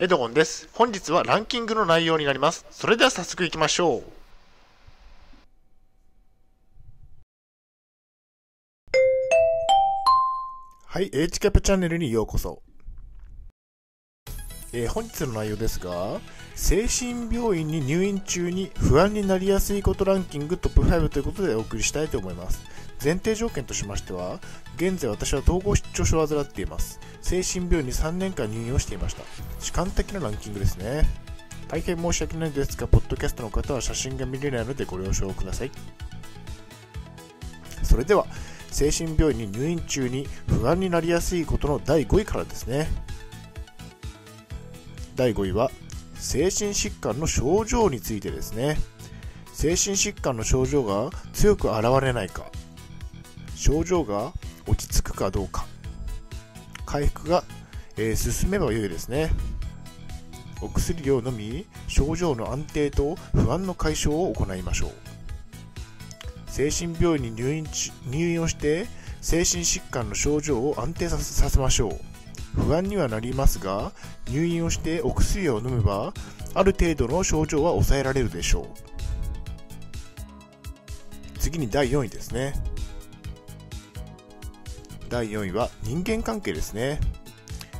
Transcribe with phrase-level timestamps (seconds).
[0.00, 0.68] エドゴンです。
[0.72, 2.66] 本日はランキングの内容になります。
[2.72, 4.02] それでは早速いきましょう。
[10.86, 12.60] はい、H キャプチャンネルにようこそ。
[14.72, 16.20] えー本日の内容ですが、
[16.56, 22.64] 精神病院に入院中に不安になりやすいことランキングトップ5ということでお送りしたいと思います。
[23.04, 24.40] 前提条件としましては、
[24.76, 26.98] 現在私は統合失調症を患っています。
[27.20, 29.22] 精神病院に3年間入院をしていました。
[29.60, 31.06] 主観的なランキングですね。
[31.68, 35.70] 大変申し訳ないですが、ポッドキャストの方は写真が見れないのでご了承ください。
[37.82, 38.26] それでは、
[38.70, 42.88] 精神病院に入院中に不安になりやすいことの第5位からですね。
[45.14, 45.70] 第5位は、
[46.14, 48.78] 精神疾患の症状についてですね。
[49.52, 52.46] 精神疾患の症状が強く現れないか、
[53.64, 54.34] 症状が
[54.66, 55.64] 落ち着くかどうか、
[56.84, 57.44] 回復が、
[57.96, 59.30] えー進めば良いですね。
[60.60, 64.90] お薬を飲み、症状の安定と不安の解消を行いましょう。
[66.46, 67.66] 精神病院に入院
[68.06, 68.86] 入院をして、
[69.22, 72.60] 精神疾患の症状を安定させさせましょう。
[72.60, 73.92] 不安にはなりますが、
[74.28, 76.12] 入院をしてお薬を飲めば、
[76.52, 78.68] ある程度の症状は抑えられるでしょ
[81.36, 81.38] う。
[81.38, 82.73] 次に第4位ですね。
[85.14, 86.98] 第4位は人間関係ですね。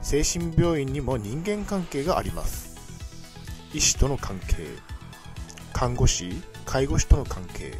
[0.02, 2.76] 精神病院にも人間関係があります。
[3.72, 4.68] 医師との関係、
[5.72, 6.30] 看護師、
[6.64, 7.74] 介護士との関係、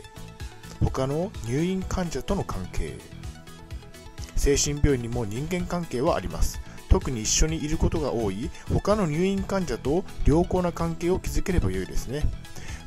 [0.83, 2.99] 他の入院患者との関係、
[4.35, 6.61] 精神病院にも人間関係はあります。
[6.89, 12.23] 特に一緒にいることが多い他の入院患者と良好な関係を築ければ良いですね。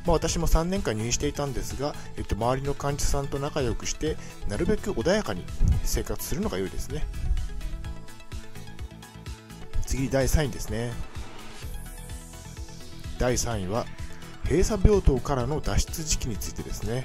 [0.07, 4.15] まあ、私も3年間入院していたんですが、えっと、周りの患者さんと仲良くして
[4.47, 5.43] なるべく穏やかに
[5.83, 7.05] 生活するのが良いですね。
[9.85, 10.93] 次第3位ですね。
[13.19, 13.85] 第3位は
[14.45, 17.03] 閉鎖病棟からの脱出時期についてですね。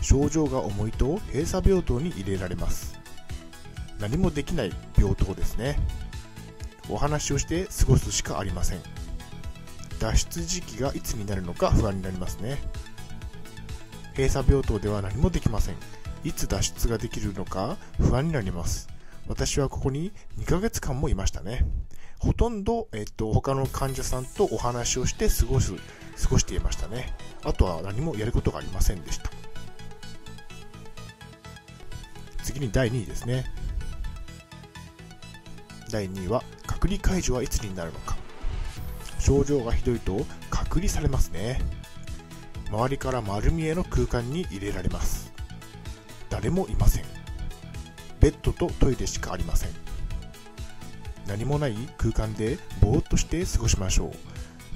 [0.00, 2.96] 症状が重いと閉鎖病棟に入れられます。
[3.98, 5.80] 何もできない病棟ですね。
[6.88, 8.91] お話をして過ごすしかありません。
[10.02, 12.58] 脱出時期がいつになるのか不安になりますね。
[14.16, 15.76] 閉鎖病棟では何もできません。
[16.24, 18.88] いつ脱出ができるのか不安になります。
[19.28, 20.10] 私はここに
[20.40, 21.64] 2ヶ月間もいましたね。
[22.18, 27.14] ほとんど、えっと、他の患者さんとお話をして過ごす過ごしていましたね。
[27.44, 29.30] あとは何もやることがありませんでした。
[32.42, 33.44] 次に第2位ですね。
[35.92, 38.21] 第2位は隔離解除はいつになるのか。
[39.22, 41.60] 症状がひどいと隔離されますね。
[42.70, 45.32] 周りから丸見えの空間に入れられます。
[46.28, 47.04] 誰もいません。
[48.18, 49.70] ベッドとトイレしかありません。
[51.28, 54.12] 何もない空間でぼーっとして過ごしましょう。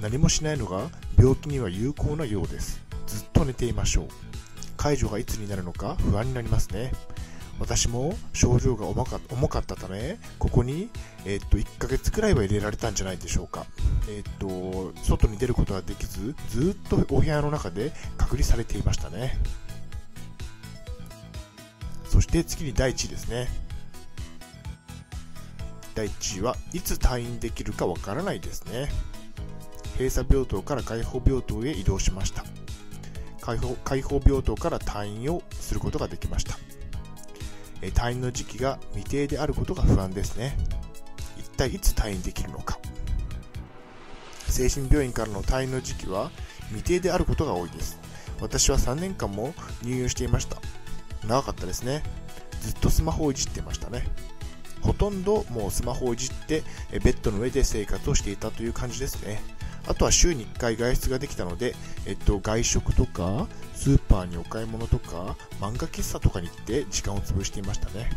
[0.01, 2.81] 何もしないのが病気には有効なようです。
[3.05, 4.07] ずっと寝ていましょう。
[4.77, 6.93] 解除がいつになるのか不安になりますね。
[7.59, 10.89] 私も症状が重か重かったため、ここに、
[11.25, 13.65] えっと1ヶ月くらいは入れられたんじゃないでしょうか。
[14.09, 19.37] えっと外に出ることができず、ずっとお部屋の中で隔離されていましたね。
[22.05, 23.47] そして次に第1位ですね。
[25.93, 28.89] 第1位はいつ退院できるかわからないですね。
[29.93, 32.45] 閉鎖病棟から開放病棟へ移動しました。
[33.41, 36.57] 開放開放病棟から退院をすることができました。
[37.81, 40.57] 退院の時期が未定であることが不安ですね
[41.37, 42.79] 一体いつ退院できるのか
[44.49, 46.31] 精神病院からの退院の時期は
[46.69, 47.99] 未定であることが多いです。
[48.39, 49.53] 私は3年間も
[49.83, 50.57] 入院していました。
[51.27, 52.03] 長かったですね。
[52.61, 54.07] ずっとスマホをいじってましたね。
[54.81, 59.41] ほとんどもうスマホをいじってベッドの上で生活をしていたという感じですね。
[59.87, 61.73] あとは週に1回外出ができたので、
[62.05, 68.09] えっと、外食とか、スーパーにお買い物とか、漫画喫茶とかに行って時間を潰していましたね。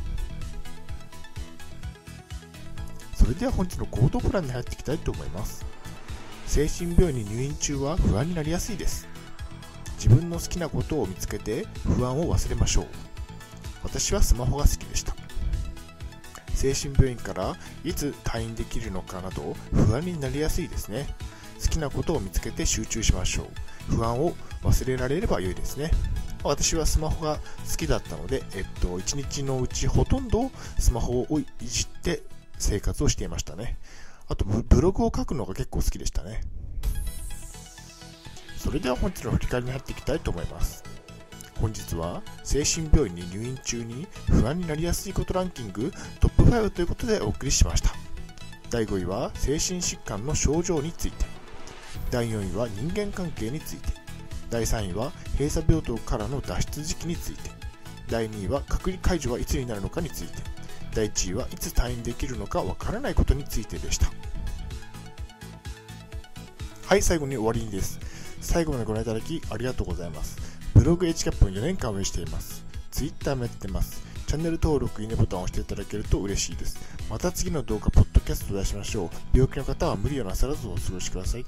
[3.15, 5.65] それでは本日の行動プランに入っていきたいと思います。
[6.51, 9.07] 精神病院に入院中は不安になりやすいです。
[9.95, 12.87] 自分の好きなことを見つけて不安を忘れましょう。
[13.85, 15.15] 私はスマホが好きでした。
[16.53, 17.55] 精神病院から
[17.85, 21.07] いつ退院できるのかなど不安になりやすいですね。
[21.63, 23.45] 好きなことを見つけて集中しましょ
[23.89, 23.95] う。
[23.95, 25.93] 不安を忘れられれば良いですね。
[26.43, 27.37] 私はスマホが
[27.71, 30.51] 好きだったので、えっと、1日のうちほとんど
[30.81, 32.25] スマホをいじって
[32.59, 33.79] 生活をしていましたね。
[34.31, 36.41] あと、ブブログを書くのが結構好きでしたね。
[38.57, 40.85] それでは本日の振り返りに入っていきたいと思います。
[41.61, 47.91] 本日は精神病院に入院中に不安になりやすいことランキングトップ5ということでお送りしました。
[48.71, 51.25] 第5位は精神疾患の症状について
[52.13, 53.89] 第4位は人間関係について
[54.49, 57.51] 第3位は閉鎖病棟からの脱出時期について
[58.09, 60.50] 第2位は隔離解除はいつになるのかについて
[60.95, 64.07] 第1位はいつ退院できるのかわからないことについてでした
[66.87, 68.01] はい最後に終わりです
[68.41, 70.39] 最後までご覧いただきありがとうございます
[70.75, 76.79] ブログ h キャップ4年間運営しています Twitter もやってますチャンネル登録、いいねボタンを押していただけると嬉しいです。
[77.11, 79.11] また次の動画、ポッドキャストでお会いしましょう。
[79.37, 81.45] 病気の方は無理をなさらずお過ごしください。